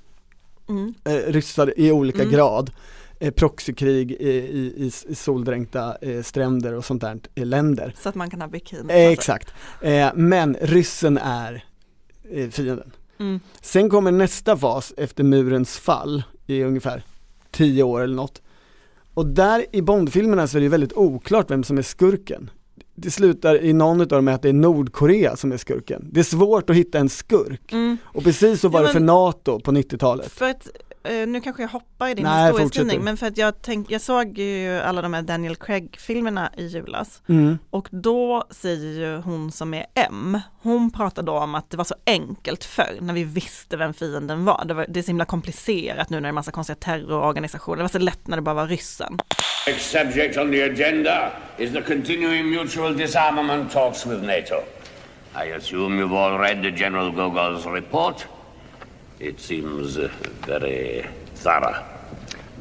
[0.69, 0.93] Mm.
[1.03, 2.33] Eh, ryssar i olika Mm.
[2.33, 2.71] grad.
[3.19, 7.93] Eh, proxykrig i, i, i, i soldränkta eh, stränder och sånt där eh, länder.
[8.01, 8.81] Så att man kan ha bikini.
[8.81, 9.13] Eh, sig.
[9.13, 9.53] exakt.
[9.81, 11.63] Eh, men ryssen är
[12.31, 12.91] eh, fienden.
[13.21, 13.39] Mm.
[13.61, 17.03] Sen kommer nästa fas efter murens fall i ungefär
[17.51, 18.41] tio år eller något.
[19.13, 22.49] Och där i Bondfilmerna så är det väldigt oklart vem som är skurken.
[22.95, 26.07] Det slutar i någon av dem med att det är Nordkorea som är skurken.
[26.11, 27.71] Det är svårt att hitta en skurk.
[27.71, 27.97] Mm.
[28.03, 30.31] Och precis så var Ja, det för men- NATO på 90-talet.
[30.31, 30.67] För att,
[31.03, 34.37] nu kanske jag hoppar i din Nej, historieskrivning, men för att jag tänk, jag såg
[34.37, 37.57] ju alla de här Daniel Craig-filmerna i julas Mm.
[37.69, 41.83] och då säger ju hon som är M, hon pratar då om att det var
[41.83, 44.63] så enkelt förr när vi visste vem fienden var.
[44.65, 47.83] Det, var, det är så himla komplicerat nu när det är massa konstiga terrororganisationer, det
[47.83, 49.17] var så lätt när det bara var ryssen.
[49.67, 54.55] Next subject on the agenda is the continuing mutual disarmament talks with NATO.
[55.45, 58.25] I assume you've all read the General Gogol's report.
[59.23, 59.97] It seems
[60.47, 61.05] very
[61.43, 61.75] thorough.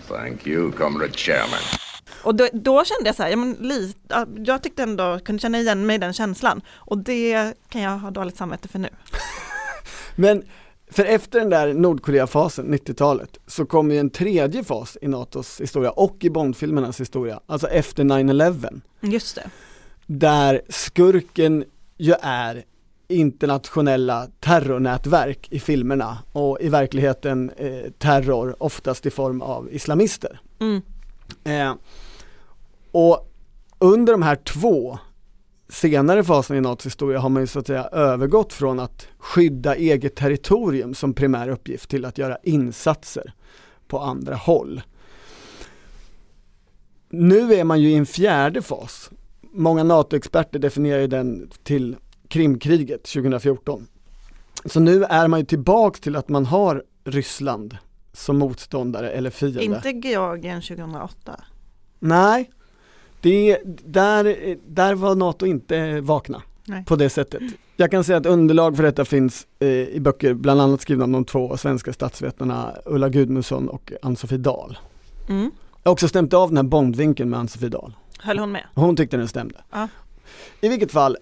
[0.09, 1.61] Thank you, Comrade Chairman.
[2.23, 5.41] Och då, då kände jag så här, ja, men lite, ja, jag tyckte ändå, kunde
[5.41, 8.89] känna igen mig i den känslan och det kan jag ha dåligt samvete för nu.
[10.17, 10.43] Men
[10.91, 15.91] för efter den där Nordkorea-fasen, 90-talet, så kommer ju en tredje fas i NATOs historia
[15.91, 18.81] och i Bondfilmernas historia, alltså efter 9-11.
[19.01, 19.51] Just det.
[20.07, 21.65] där skurken
[21.97, 22.65] ju är
[23.11, 30.41] internationella terrornätverk i filmerna och i verkligheten eh, terror oftast i form av islamister.
[30.61, 30.83] Mm.
[31.45, 31.75] Eh,
[32.93, 33.33] och
[33.79, 34.99] under de här två
[35.69, 39.77] senare faserna i NATOs historia har man ju så att säga övergått från att skydda
[39.77, 43.33] eget territorium som primär uppgift till att göra insatser
[43.89, 44.83] på andra håll.
[47.09, 49.11] Nu är man ju i en fjärde fas.
[49.53, 51.97] Många NATO-experter definierar ju den till
[52.31, 53.87] Krimkriget 2014.
[54.65, 57.77] Så nu är man ju tillbaks till att man har Ryssland
[58.13, 59.65] som motståndare eller fiende.
[59.65, 61.41] Inte Georgien 2008.
[61.99, 62.51] Nej,
[63.21, 66.85] det, där, där var NATO inte vakna Nej.
[66.85, 67.43] på det sättet.
[67.77, 71.11] Jag kan säga att underlag för detta finns eh, i böcker, bland annat skrivna av
[71.11, 74.79] de två svenska statsvetarna Ulla Gudmundsson och Ann-Sofie Dahl.
[75.29, 75.51] Mm.
[75.83, 77.93] Jag har också stämt av den här Bondvinkeln med Ann-Sofie Dahl.
[78.19, 78.67] Höll hon med?
[78.75, 79.55] Hon tyckte den stämde.
[79.71, 79.89] Ja.
[80.61, 81.17] I vilket fall,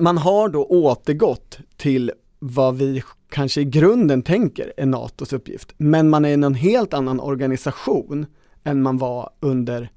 [0.00, 6.10] man har då återgått till vad vi kanske i grunden tänker är NATOs uppgift, men
[6.10, 8.26] man är en helt annan organisation
[8.64, 9.90] än man var under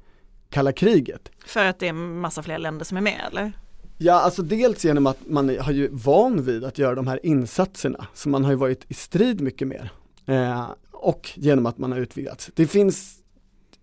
[0.49, 1.31] kalla kriget.
[1.45, 3.51] För att det är massa fler länder som är med eller?
[3.97, 8.07] Ja, alltså dels genom att man har ju van vid att göra de här insatserna,
[8.13, 9.91] så man har ju varit i strid mycket mer.
[10.25, 12.49] Eh, och genom att man har utvidgats.
[12.55, 13.15] Det finns,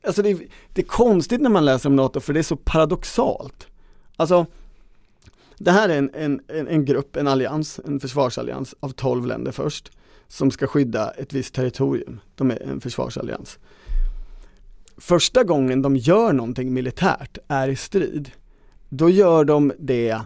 [0.07, 0.39] alltså det,
[0.75, 3.67] det är konstigt när man läser om NATO för det är så paradoxalt.
[4.17, 4.47] Alltså,
[5.59, 9.53] det här är en, en, en, en grupp, en allians, en försvarsallians av 12 länder
[9.53, 9.93] först,
[10.29, 12.21] som ska skydda ett visst territorium.
[12.35, 13.59] De är en försvarsallians.
[14.97, 18.31] Första gången de gör någonting militärt är i strid,
[18.89, 20.21] då gör de det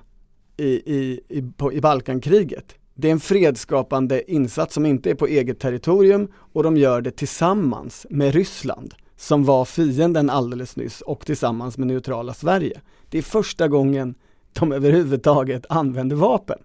[0.56, 2.74] i, i, i, på, i Balkankriget.
[2.94, 7.10] Det är en fredsskapande insats som inte är på eget territorium och de gör det
[7.10, 12.80] tillsammans med Ryssland som var fienden alldeles nyss och tillsammans med neutrala Sverige.
[13.10, 14.14] Det är första gången
[14.52, 16.58] de överhuvudtaget använder vapen.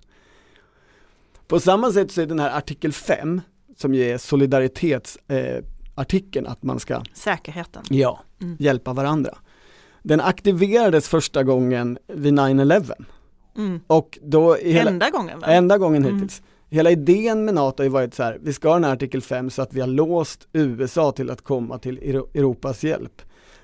[1.48, 3.41] På samma sätt så är den här artikel 5
[3.78, 7.84] som ju är solidaritetsartikeln, eh, att man ska Säkerheten.
[7.89, 8.56] Ja, Mm.
[8.60, 9.38] hjälpa varandra.
[10.04, 12.93] Den aktiverades första gången vid 9-11
[13.58, 13.80] Mm.
[13.88, 15.48] och då hela, Enda gången va?
[15.48, 16.15] enda gången Mm.
[16.15, 16.41] hittills.
[16.69, 19.21] Hela idén med NATO har ju varit så här, vi ska ha den här artikel
[19.21, 23.21] 5 så att vi har låst USA till att komma till Euro- Europas hjälp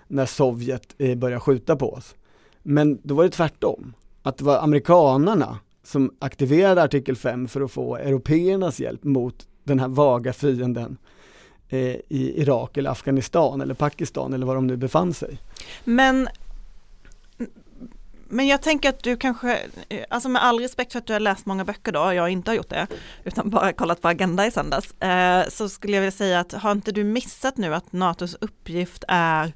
[0.08, 2.16] när Sovjet eh, börjar skjuta på oss.
[2.64, 7.72] Men då var det tvärtom att det var amerikanarna som aktiverade artikel 5 för att
[7.72, 10.98] få européernas hjälp mot den här vaga fienden
[11.70, 11.80] eh,
[12.10, 15.38] i Irak eller Afghanistan eller Pakistan eller var de nu befann sig.
[15.84, 16.30] Men
[18.32, 21.20] men jag tänker att du kanske, eh, alltså med all respekt för att du har
[21.20, 22.88] läst många böcker då, jag inte har gjort det,
[23.24, 26.72] utan bara kollat på Agenda i söndags, eh, så skulle jag vilja säga att har
[26.72, 29.54] inte du missat nu att NATOs uppgift är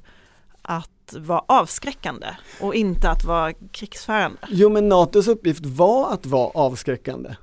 [0.62, 2.26] att vara avskräckande
[2.60, 4.38] och inte att vara krigsförande?
[4.48, 7.36] Jo men NATOs uppgift var att vara avskräckande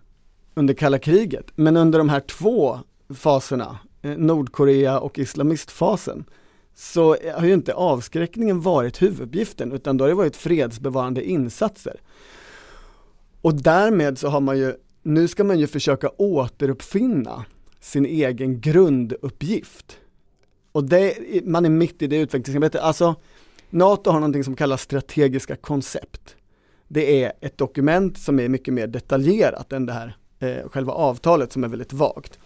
[0.54, 2.80] under kalla kriget, men under de här två
[3.16, 6.26] faserna, eh, Nordkorea och islamistfasen,
[6.76, 12.02] så har ju inte avskräckningen varit huvuduppgiften utan då har det varit fredsbevarande insatser.
[13.42, 14.74] Och därmed så har man ju,
[15.04, 17.46] nu ska man ju försöka återuppfinna
[17.80, 19.98] sin egen grunduppgift.
[20.72, 23.16] Och det, man är mitt i det utvecklingsarbetet, alltså
[23.74, 26.36] NATO har någonting som kallas strategiska koncept.
[26.88, 31.52] Det är ett dokument som är mycket mer detaljerat än det här eh, själva avtalet
[31.52, 32.40] som är väldigt vagt.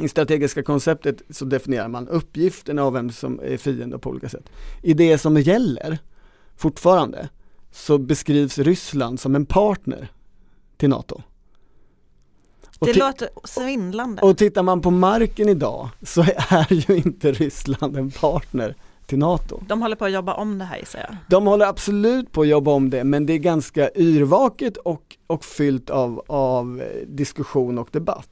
[0.00, 4.50] I strategiska konceptet så definierar man uppgifterna och vem som är fiende på olika sätt.
[4.82, 5.98] I det som gäller
[6.56, 7.28] fortfarande
[7.72, 10.08] så beskrivs Ryssland som en partner
[10.76, 11.22] till NATO.
[12.78, 14.22] Och det låter svindlande.
[14.22, 18.74] Och tittar man på marken idag så är ju inte Ryssland en partner
[19.12, 19.62] till NATO.
[19.68, 21.16] De håller på att jobba om det här gissar jag.
[21.28, 25.44] De håller absolut på att jobba om det men det är ganska yrvaket och, och
[25.44, 28.28] fyllt av, av diskussion och debatt.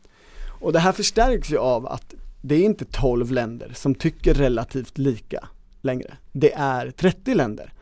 [0.60, 4.98] Och det här förstärks ju av att det är inte 12 länder som tycker relativt
[4.98, 5.48] lika
[5.80, 6.16] längre.
[6.32, 7.72] Det är 30 länder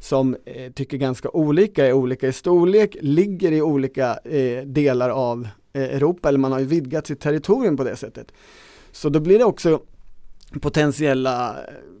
[0.00, 5.48] som eh, tycker ganska olika, är olika i storlek, ligger i olika eh, delar av
[5.72, 8.32] eh, Europa, eller man har ju vidgat sitt territorium på det sättet.
[8.92, 9.80] Så då blir det också
[10.60, 11.56] potentiella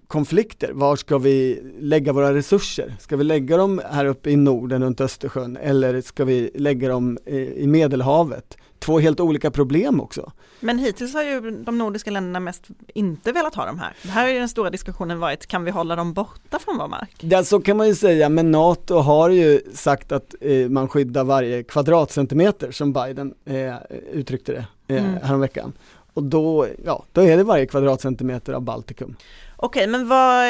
[0.06, 0.72] konflikter.
[0.72, 2.96] Var ska vi lägga våra resurser?
[3.00, 7.18] Ska vi lägga dem här uppe i Norden runt Östersjön eller ska vi lägga dem
[7.56, 8.56] i Medelhavet?
[8.78, 10.32] två helt olika problem också.
[10.60, 12.64] Men hittills har ju de nordiska länderna mest
[12.94, 13.94] inte velat ha de här.
[14.02, 16.88] Det här är ju den stora diskussionen varit, kan vi hålla dem borta från vår
[16.88, 17.16] mark?
[17.20, 21.24] Ja, så kan man ju säga, men NATO har ju sagt att eh, man skyddar
[21.24, 23.74] varje kvadratcentimeter som Biden eh,
[24.12, 25.22] uttryckte det eh, mm.
[25.22, 25.72] häromveckan.
[26.14, 29.16] Och då, ja, då är det varje kvadratcentimeter av Baltikum.
[29.56, 30.46] Okej, men vad,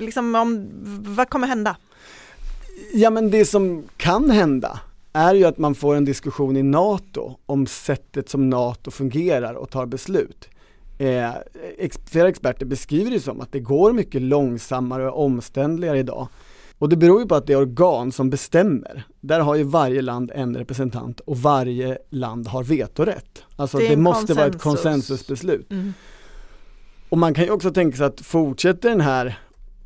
[0.00, 0.68] liksom, om,
[1.16, 1.76] vad kommer hända?
[2.92, 4.80] Ja men det som kan hända
[5.12, 9.70] är ju att man får en diskussion i NATO om sättet som NATO fungerar och
[9.70, 10.48] tar beslut.
[10.98, 11.30] Eh,
[11.78, 16.28] ex flera experter beskriver det som att det går mycket långsammare och omständligare idag.
[16.78, 20.30] Och det beror ju på att det organ som bestämmer, där har ju varje land
[20.34, 23.42] en representant och varje land har vetorätt.
[23.56, 24.36] Alltså det, det måste konsensus.
[24.36, 25.70] vara ett konsensusbeslut.
[25.70, 25.92] Mm.
[27.08, 29.38] Och man kan ju också tänka sig att fortsätter den här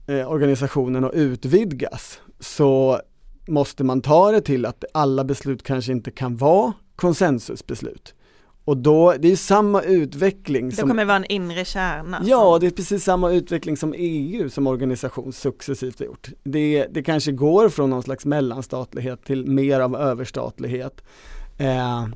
[0.07, 3.01] eh, organisationen att utvidgas så
[3.49, 8.15] måste man ta det till att alla beslut kanske inte kan vara konsensusbeslut.
[8.65, 10.71] Och då, det är samma utveckling.
[10.71, 12.23] Det som, kommer vara en inre kärna.
[12.25, 16.29] Ja, det är precis samma utveckling som EU som organisation successivt har gjort.
[16.43, 21.05] Det, det kanske går från någon slags mellanstatlighet till mer av överstatlighet.
[21.59, 22.07] Eh,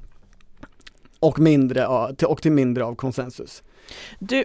[1.21, 1.87] och, mindre,
[2.27, 3.63] och till mindre av konsensus.
[4.19, 4.45] Du,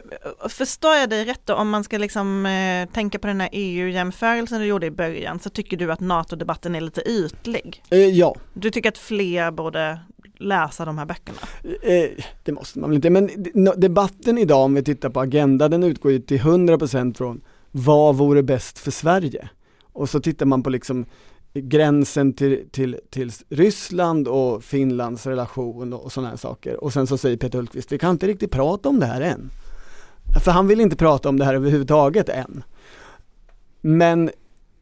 [0.49, 4.59] förstår jag dig rätt då, om man ska liksom eh, tänka på den här EU-jämförelsen
[4.59, 7.83] du gjorde i början, så tycker du att NATO-debatten är lite ytlig?
[7.89, 8.35] Eh, ja.
[8.53, 9.99] Du tycker att fler borde
[10.39, 11.37] läsa de här böckerna?
[11.63, 13.29] Eh, det måste man väl inte, men
[13.77, 18.43] debatten idag om vi tittar på Agenda, den utgår ju till 100% från vad vore
[18.43, 19.49] bäst för Sverige?
[19.93, 21.05] Och så tittar man på liksom
[21.61, 26.83] gränsen till, till, till Ryssland och Finlands relation och, och sådana här saker.
[26.83, 29.49] Och sen så säger Peter Hultqvist, vi kan inte riktigt prata om det här än.
[30.43, 32.63] För han vill inte prata om det här överhuvudtaget än.
[33.81, 34.31] Men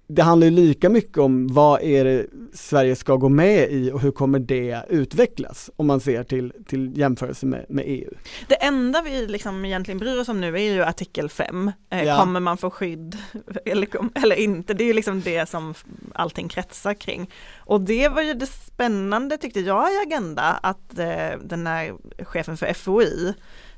[0.08, 4.02] det handlar ju lika mycket om vad är det Sverige ska gå med i och
[4.02, 8.10] hur kommer det utvecklas om man ser till, till jämförelse med, med EU.
[8.48, 11.72] Det enda vi liksom egentligen bryr oss om nu är ju artikel 5.
[11.90, 12.18] Eh, ja.
[12.18, 13.18] Kommer man få skydd
[13.66, 14.74] eller, eller inte?
[14.74, 15.74] Det är ju liksom det som
[16.14, 17.32] allting kretsar kring.
[17.58, 22.58] Och det var ju det spännande tyckte jag i Agenda att eh, den här chefen
[22.58, 23.34] för FOI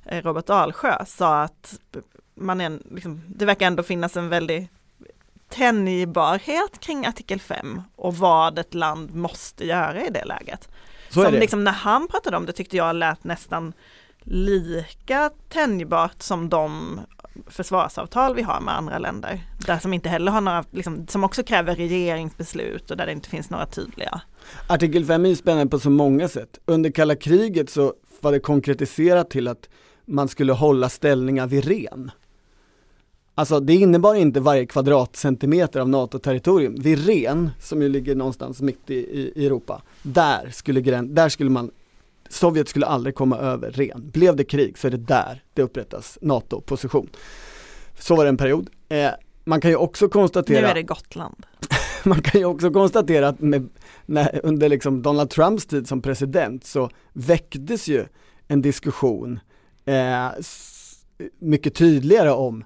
[0.05, 1.79] eh, Robert Alsjö sa att
[2.35, 4.69] man är, liksom, det verkar ändå finnas en väldigt
[5.49, 10.69] tänjbarhet kring artikel 5 och vad ett land måste göra i det läget.
[11.10, 13.73] Så som liksom när han pratade om det tyckte jag lät nästan
[14.23, 16.99] lika tänjbart som de
[17.47, 19.41] försvarsavtal vi har med andra länder.
[19.65, 23.29] Där som inte heller har några, liksom, som också kräver regeringsbeslut och där det inte
[23.29, 24.21] finns några tydliga.
[24.67, 26.60] Artikel 5 är spännande på så många sätt.
[26.65, 29.69] Under kalla kriget så var det konkretiserat till att
[30.05, 32.12] man skulle hålla ställningar vid ren.
[33.39, 36.76] Alltså det innebar inte varje kvadratcentimeter av NATO-territorium.
[36.80, 41.30] Vid Ren, som ju ligger någonstans mitt i, i, i Europa, där skulle, gräns, där
[41.30, 41.71] skulle man
[42.30, 44.10] Sovjet skulle aldrig komma över Ren.
[44.13, 47.10] Blev det krig så är det där det upprättas NATO-position.
[48.00, 48.69] Så var det en period.
[48.89, 49.10] Eh,
[49.43, 51.45] man kan ju också konstatera Nu är det Gotland.
[52.04, 53.69] man kan ju också konstatera att med,
[54.06, 58.06] när, under liksom Donald Trumps tid som president så väcktes ju
[58.47, 59.39] en diskussion
[59.86, 60.28] eh,
[61.39, 62.63] mycket tydligare om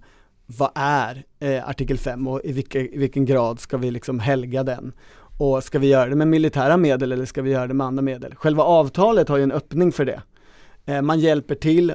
[0.57, 4.63] vad är eh, artikel 5 och i, vilka, i vilken grad ska vi liksom helga
[4.63, 4.93] den?
[5.37, 8.01] Och ska vi göra det med militära medel eller ska vi göra det med andra
[8.01, 8.35] medel?
[8.35, 10.21] Själva avtalet har ju en öppning för det.
[10.85, 11.93] Eh, man hjälper till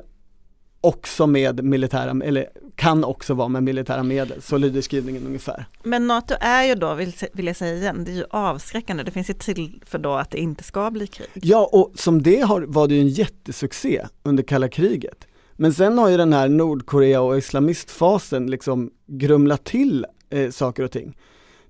[0.80, 5.66] också med militära, eller kan också vara med militära medel, så lyder skrivningen ungefär.
[5.82, 9.02] Men NATO är ju då, vill, vill jag säga igen, det är ju avskräckande.
[9.02, 11.28] Det finns ju till för då att det inte ska bli krig.
[11.34, 15.26] Ja, och som det har, var det ju en jättesuccé under kalla kriget.
[15.56, 20.90] Men sen har ju den här Nordkorea och islamistfasen liksom grumlat till eh, saker och
[20.90, 21.16] ting.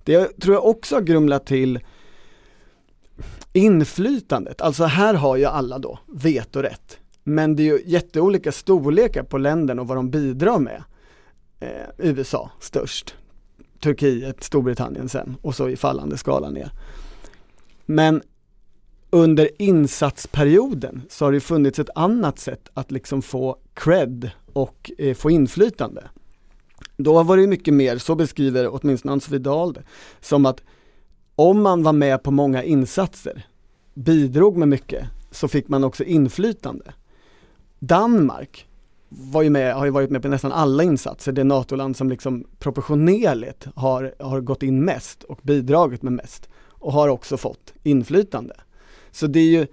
[0.04, 1.80] Det tror jag också har grumlat till
[3.52, 4.60] inflytandet.
[4.60, 6.98] Alltså här har ju alla då vetorätt.
[7.24, 10.82] Men det är ju jätteolika storlekar på länderna och vad de bidrar med.
[11.60, 11.68] Eh,
[11.98, 13.14] USA störst,
[13.80, 16.70] Turkiet, Storbritannien sen och så i fallande skala ner.
[17.86, 18.22] Men
[19.10, 25.14] under insatsperioden så har det funnits ett annat sätt att liksom få cred och eh,
[25.14, 26.04] få inflytande.
[26.96, 29.82] Då var det mycket mer, så beskriver åtminstone Ann-Sofie Dahl det,
[30.20, 30.62] som att
[31.36, 33.46] om man var med på många insatser,
[33.94, 36.92] bidrog med mycket, så fick man också inflytande.
[37.78, 38.66] Danmark
[39.08, 42.46] var ju med, har ju varit med på nästan alla insatser, det NATO-land som liksom
[42.58, 48.54] proportionerligt har, har gått in mest och bidragit med mest och har också fått inflytande.
[49.16, 49.66] Så det är ju,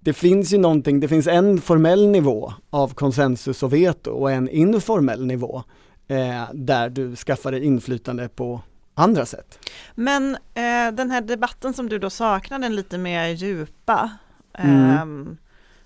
[0.00, 4.48] det finns ju någonting, det finns en formell nivå av konsensus och veto och en
[4.48, 5.62] informell nivå
[6.08, 8.60] eh, där du skaffar dig inflytande på
[8.94, 9.58] andra sätt.
[9.94, 14.10] Men eh, den här debatten som du då saknar, den lite mer djupa,
[14.52, 15.36] Mm.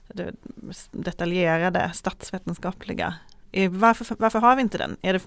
[0.09, 0.33] det
[0.91, 3.15] detaljerade, statsvetenskapliga.
[3.53, 4.97] Eh, Varför, varför har vi inte den?
[5.03, 5.21] Är det,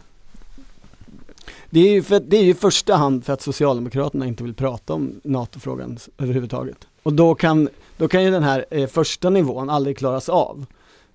[1.69, 4.93] Det är ju för, det är i första hand för att Socialdemokraterna inte vill prata
[4.93, 6.87] om NATO-frågan överhuvudtaget.
[7.07, 10.65] Och då kan, då kan ju den här eh, första nivån aldrig klaras av.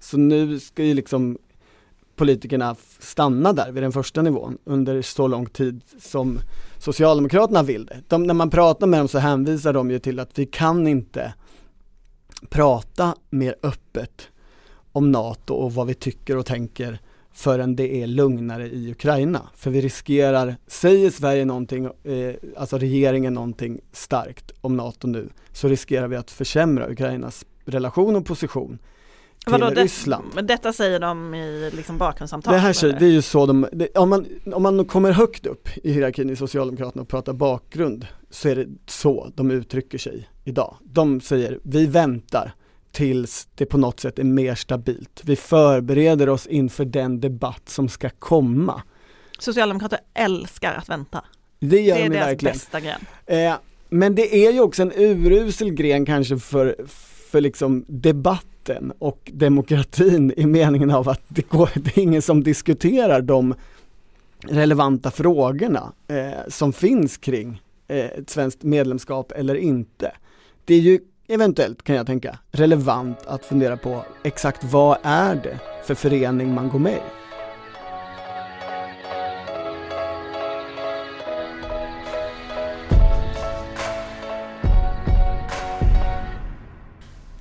[0.01, 1.39] Så nu ska ju liksom
[2.17, 6.39] politikerna stanna där vid den första nivån under så lång tid som
[6.79, 8.03] Socialdemokraterna vill det.
[8.09, 11.35] De, när man pratar med dem så hänvisar de ju till att vi kan inte
[12.49, 14.29] prata mer öppet
[14.93, 16.99] om NATO och vad vi tycker och tänker
[17.35, 19.51] förrän det är lugnare i Ukraina.
[19.55, 25.69] För vi riskerar, säger Sverige någonting, eh, alltså regeringen någonting starkt om NATO nu, så
[25.69, 28.79] riskerar vi att försämra Ukrainas relation och position
[29.45, 30.25] till vadå, det, Ryssland.
[30.35, 32.55] men detta säger de i liksom bakgrundssamtal?
[32.55, 35.47] Det här säger, det är ju så de, det, om, man, om man kommer högt
[35.47, 40.29] upp i hierarkin i Socialdemokraterna och pratar bakgrund så är det så de uttrycker sig
[40.45, 40.77] idag.
[40.83, 42.55] De säger, vi väntar
[42.93, 45.21] tills det på något sätt är mer stabilt.
[45.25, 48.83] Vi förbereder oss inför den debatt som ska komma.
[49.39, 51.25] Socialdemokrater älskar att vänta.
[51.61, 52.55] Det gör det är de deras verkligen.
[52.55, 53.01] bästa gren.
[53.27, 53.55] Eh,
[53.89, 56.77] men det är ju också en urusel gren kanske för,
[57.31, 62.43] för liksom debatten och demokratin i meningen av att det, går, det är ingen som
[62.43, 63.55] diskuterar de
[64.49, 70.13] relevanta frågorna eh, som finns kring eh, ett svenskt medlemskap eller inte.
[70.65, 71.01] Det är ju
[71.33, 76.69] eventuellt, kan jag tänka, relevant att fundera på exakt vad är det för förening man
[76.69, 77.01] går med i.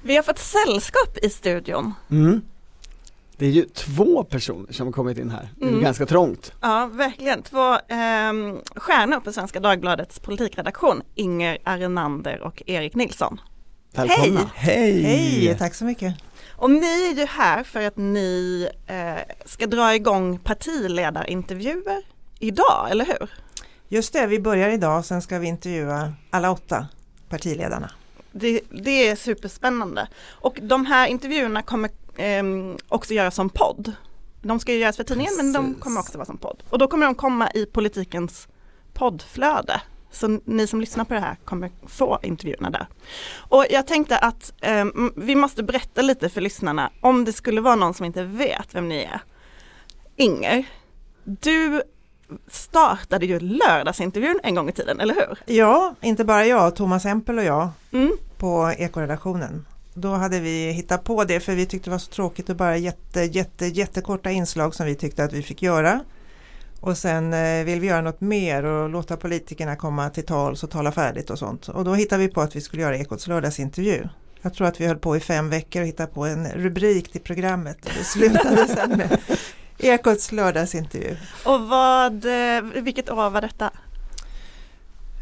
[0.04, 1.94] Vi har fått sällskap i studion.
[2.10, 2.42] Mm.
[3.38, 5.82] Det är ju två personer som har kommit in här, det är Mm.
[5.82, 6.54] ganska trångt.
[6.62, 7.42] Ja, verkligen.
[7.42, 13.42] Två ehm, stjärnor på Svenska Dagbladets politikredaktion, Inger Arenander och Erik Nilsson.
[13.94, 14.52] Välkomna!
[14.56, 15.02] Hej!
[15.02, 15.46] Hej!
[15.46, 15.58] Hej.
[15.58, 16.16] Tack så mycket.
[16.56, 22.04] Och ni är ju här för att ni eh, ska dra igång partiledarintervjuer
[22.40, 23.30] idag, eller hur?
[23.88, 26.88] Just det, vi börjar idag, sen ska vi intervjua alla åtta
[27.30, 27.92] partiledarna.
[28.32, 30.08] Det, det är superspännande.
[30.30, 33.92] Och de här intervjuerna kommer ehm, också göras som podd.
[34.42, 35.84] De ska ju göras för tidningen men de Precis.
[35.84, 36.64] kommer också vara som podd.
[36.70, 38.48] Och då kommer de komma i politikens
[38.94, 39.82] poddflöde.
[40.12, 42.88] Så ni som lyssnar på det här kommer få intervjuerna där.
[43.38, 47.76] Och jag tänkte att ehm, vi måste berätta lite för lyssnarna om det skulle vara
[47.76, 49.22] någon som inte vet vem ni är.
[50.16, 50.64] Inger,
[51.24, 51.82] du
[52.48, 55.56] startade ju lördagsintervjun en gång i tiden, eller hur?
[55.56, 58.12] Ja, inte bara jag, Thomas Empel och jag Mm.
[58.38, 59.66] på Ekoredaktionen.
[59.94, 62.78] Då hade vi hittat på det för vi tyckte det var så tråkigt att bara
[62.78, 66.00] jätte, jätte, jättekorta inslag som vi tyckte att vi fick göra.
[66.82, 70.70] Och sen eh, vill vi göra något mer och låta politikerna komma till tals och
[70.70, 71.68] tala färdigt och sånt.
[71.70, 74.08] Och då hittade vi på att vi skulle göra Ekots lördagsintervju.
[74.42, 77.22] Jag tror att vi höll på i fem veckor och hittade på en rubrik till
[77.22, 77.78] programmet.
[77.98, 79.18] Det slutade sen med
[79.78, 81.16] Ekots lördagsintervju.
[81.46, 83.72] Och vad, eh, vilket år var detta?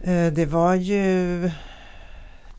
[0.03, 1.51] Eh, Det var ju,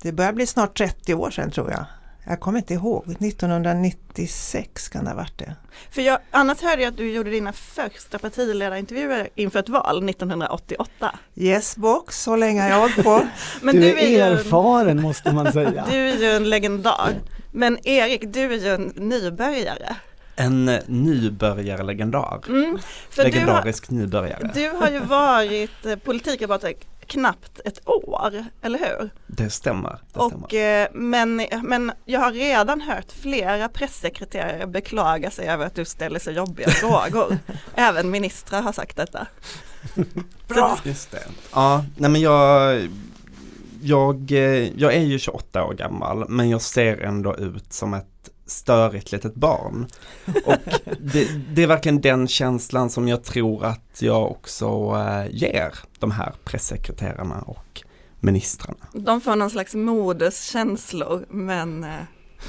[0.03, 1.85] det börjar bli snart 30 år sedan tror jag.
[2.31, 5.55] Jag kommer inte ihåg, 1996 kan det ha varit det.
[5.91, 11.19] För jag, annars hörde jag att du gjorde dina första partiledarintervjuer inför ett val 1988.
[11.35, 13.27] Yes box, så länge har jag hållit på.
[13.63, 15.87] Men du, du, är, är erfaren måste man säga.
[15.91, 17.15] du är ju en legendar.
[17.53, 19.97] Men Erik, du är ju en nybörjare.
[20.41, 22.41] En nybörjarlegendar.
[22.49, 22.79] Mm,
[23.11, 24.51] för du har, Legendarisk nybörjare.
[24.55, 26.75] du har ju varit eh, politikreporter
[27.07, 29.11] knappt ett år, eller hur?
[29.27, 29.99] Det stämmer.
[30.13, 30.45] Det stämmer.
[30.45, 35.85] Och, eh, men, men jag har redan hört flera pressekreterare beklaga sig över att du
[35.85, 37.39] ställer så jobbiga frågor.
[37.75, 39.27] Även ministrar har sagt detta.
[40.49, 40.79] Bra.
[40.85, 41.23] Just det.
[41.55, 42.81] Ja, nej men jag,
[43.83, 48.10] jag, eh, jag är ju 28 år gammal men jag ser ändå ut som ett
[48.51, 49.87] störigt litet barn.
[50.45, 50.57] Och
[51.01, 56.11] det, det är verkligen den känslan som jag tror att jag också eh, ger de
[56.11, 57.83] här pressekreterarna och
[58.21, 58.87] ministrarna.
[58.93, 61.91] De får någon slags moderskänslor men eh,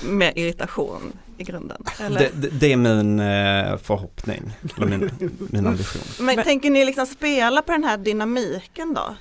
[0.04, 1.84] med irritation i grunden.
[1.99, 2.20] Eller?
[2.20, 5.12] Det, det, det är min eh, förhoppning, eller min,
[5.52, 6.26] min ambition.
[6.26, 9.16] Men, tänker ni liksom spela på den här dynamiken då?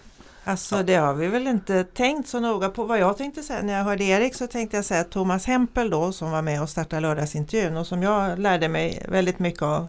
[0.50, 2.84] Alltså det har vi väl inte tänkt så noga på.
[2.84, 5.90] Vad jag tänkte säga när jag hörde Erik så tänkte jag säga att Thomas Hempel
[5.90, 9.88] då som var med och startade lördagsintervjun och som jag lärde mig väldigt mycket av.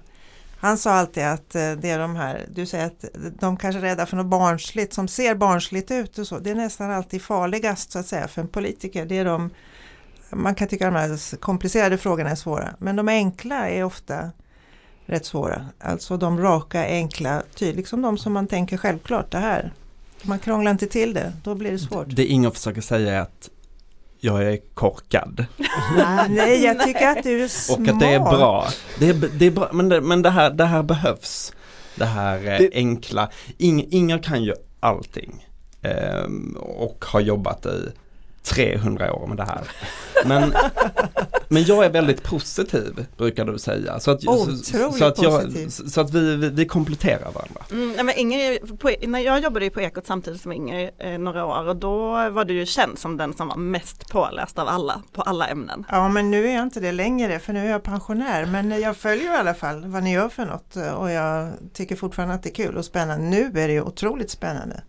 [0.60, 3.06] Han sa alltid att eh, det är de här, du säger att
[3.40, 6.40] de kanske är rädda för något barnsligt som ser barnsligt ut och så.
[6.40, 9.06] Det är nästan alltid farligast så att säga för en politiker.
[9.06, 9.50] Det är de,
[10.30, 14.32] man kan tycka att de här komplicerade frågorna är svåra men de enkla är ofta
[15.06, 15.66] rätt svåra.
[15.80, 19.74] Alltså de raka, enkla, tydligt, liksom de som man tänker självklart det här.
[20.24, 22.06] Man krånglar inte till det, då blir det svårt.
[22.10, 23.50] Det Inger försöker säga är att
[24.20, 25.46] jag är korkad
[26.30, 27.80] Nej, jag tycker att du är smart.
[27.80, 28.68] och att det är bra.
[29.00, 31.54] Det är, det är bra, men, det, men det, här, det här behövs.
[31.96, 33.30] Det här eh, Det- enkla.
[33.58, 35.48] Ing, Inger kan ju allting
[35.82, 37.90] ehm, och har jobbat i
[38.44, 39.68] 300 år med det här.
[40.26, 40.54] Men,
[41.48, 44.00] men jag är väldigt positiv brukar du säga.
[44.00, 45.70] Så att, så, Otroligt så att, jag, positiv.
[45.70, 47.62] så att vi, vi, vi kompletterar varandra.
[47.72, 51.18] Mm, nej, men Inger, på, när jag jobbade ju på Ekot samtidigt som Inger eh,
[51.18, 54.68] några år och då var du ju känd som den som var mest påläst av
[54.68, 55.86] alla på alla ämnen.
[55.90, 58.46] Ja, men nu är jag inte det längre för nu är jag pensionär.
[58.46, 62.36] Men jag följer i alla fall vad ni gör för något och jag tycker fortfarande
[62.36, 63.26] att det är kul och spännande.
[63.26, 64.82] Nu är det ju otroligt spännande.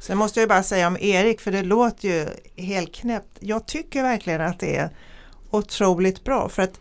[0.00, 2.26] Sen måste jag ju bara säga om Erik, för det låter ju
[2.62, 3.38] helt knäppt.
[3.40, 4.90] Jag tycker verkligen att det är
[5.50, 6.80] otroligt bra för att,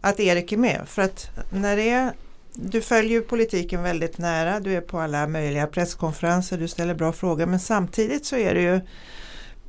[0.00, 0.82] att Erik är med.
[0.86, 2.12] För att när det är,
[2.52, 7.12] du följer ju politiken väldigt nära, du är på alla möjliga presskonferenser, du ställer bra
[7.12, 8.80] frågor men samtidigt så är det ju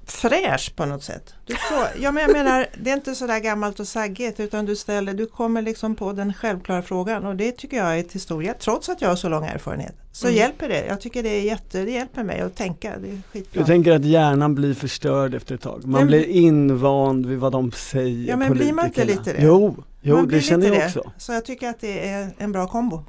[0.07, 1.33] fräsch på något sätt.
[1.45, 4.75] Du får, ja, men jag menar, det är inte sådär gammalt och saggigt utan du
[4.75, 8.43] ställer, du kommer liksom på den självklara frågan och det tycker jag är till stor
[8.43, 8.59] hjälp.
[8.59, 10.37] Trots att jag har så lång erfarenhet så Mm.
[10.39, 10.85] hjälper det.
[10.85, 12.93] Jag tycker det är jätte, det hjälper mig att tänka.
[13.01, 13.61] Det är skitbra.
[13.61, 15.81] Du tänker att hjärnan blir förstörd efter ett tag.
[15.85, 19.41] Man Men- blir invand vid vad de säger, Ja, men blir man inte lite det?
[19.41, 20.85] Jo, jo Man det känner jag det.
[20.85, 21.11] också.
[21.17, 23.03] Så jag tycker att det är en bra kombo.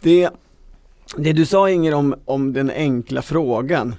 [0.00, 0.30] Det,
[1.16, 3.94] det du sa Inger om, om den enkla frågan,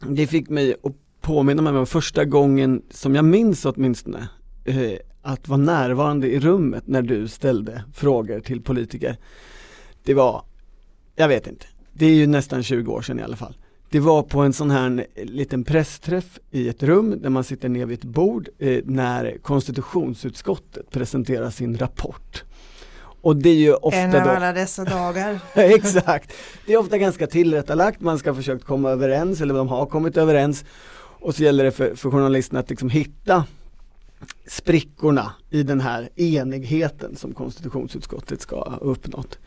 [0.00, 4.28] det fick mig att påminna mig om första gången som jag minns åtminstone,
[4.64, 9.16] eh, att vara närvarande i rummet när du ställde frågor till politiker.
[10.02, 10.42] Det var,
[11.16, 13.56] jag vet inte, det är ju nästan 20 år sedan i alla fall.
[13.90, 17.86] Det var på en sån här liten pressträff i ett rum där man sitter ner
[17.86, 22.44] vid ett bord eh, när konstitutionsutskottet presenterar sin rapport.
[23.20, 25.40] Och det är ju ofta en av då alla dessa dagar.
[25.54, 26.32] Exakt,
[26.66, 30.16] det är ofta ganska tillrättalagt, man ska ha försökt komma överens eller de har kommit
[30.16, 30.64] överens
[31.20, 33.44] och så gäller det för, för journalisten att liksom hitta
[34.46, 39.38] sprickorna i den här enigheten som konstitutionsutskottet ska ha uppnått.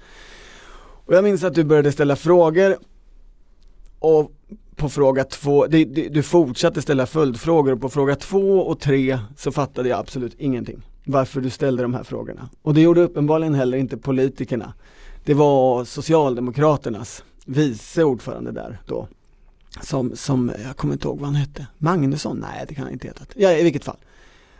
[1.05, 2.77] Och jag minns att du började ställa frågor
[3.99, 4.31] och
[4.75, 9.19] på fråga två, det, det, du fortsatte ställa följdfrågor och på fråga två och tre
[9.37, 12.49] så fattade jag absolut ingenting varför du ställde de här frågorna.
[12.61, 14.73] Och det gjorde uppenbarligen heller inte politikerna.
[15.25, 19.07] Det var Socialdemokraternas vice ordförande där då.
[19.79, 21.67] Som, som, jag kommer inte ihåg vad han hette.
[21.77, 22.37] Magnusson?
[22.37, 23.23] Nej det kan han inte heta.
[23.35, 23.97] Ja i vilket fall.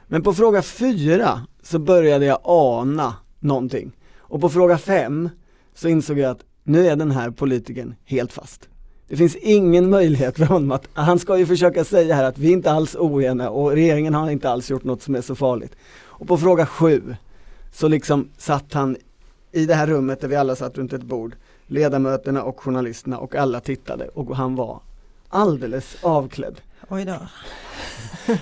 [0.08, 3.92] Men på fråga fyra så började jag ana någonting.
[4.18, 5.30] Och på fråga fem
[5.76, 8.70] så insåg jag att nu är den här politikern helt fast.
[9.08, 12.48] Det finns ingen möjlighet för honom att, han ska ju försöka säga här att vi
[12.48, 15.76] är inte alls oeniga och regeringen har inte alls gjort något som är så farligt.
[16.04, 17.16] Och på fråga sju
[17.74, 18.98] så liksom satt han
[19.52, 21.36] i det här rummet där vi alla satt runt ett bord
[21.68, 24.82] ledamöterna och journalisterna och alla tittade och han var
[25.32, 26.62] alldeles avklädd.
[26.90, 27.12] Oj då.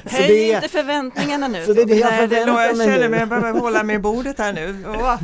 [0.06, 1.66] Höj det- inte förväntningarna nu.
[1.66, 3.84] Så det är det jag Nej, det, förväntar jag mig känner mig, jag behöver hålla
[3.84, 4.86] mig i bordet här nu.
[4.88, 5.22] Åh.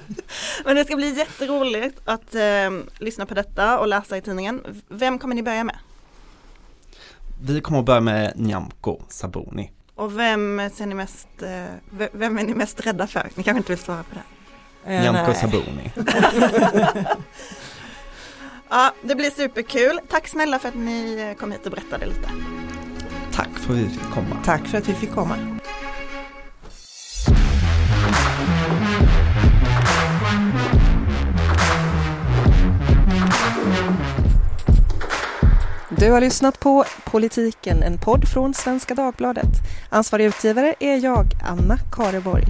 [0.64, 2.40] Men det ska bli jätteroligt att eh,
[2.98, 4.82] lyssna på detta och läsa i tidningen.
[4.88, 5.76] Vem kommer ni börja med?
[7.42, 9.70] Vi kommer att börja med Nyamko Sabuni.
[9.94, 13.30] Och vem ser ni mest, eh, vem är ni mest rädda för?
[13.34, 14.94] Ni kanske inte vill svara på det.
[14.94, 15.32] Eh, Nyamko
[15.76, 15.92] nej.
[18.72, 20.00] Ja, det blir superkul.
[20.08, 22.30] Tack snälla för att ni eh, kom hit och berättade lite.
[23.32, 24.36] Tack för att vi fick komma.
[24.44, 25.36] Tack för att vi fick komma.
[35.88, 39.50] Du har lyssnat på Politiken, en podd från Svenska Dagbladet.
[39.88, 42.44] Ansvarig utgivare är jag, Anna Kareborg.